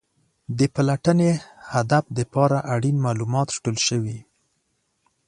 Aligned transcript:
د 0.57 0.59
پلټنې 0.75 1.31
هدف 1.73 2.03
لپاره 2.17 2.57
اړین 2.73 2.95
معلومات 3.05 3.47
راټول 3.53 3.77
شوي. 3.87 4.17